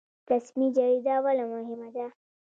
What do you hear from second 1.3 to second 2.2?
مهمه ده؟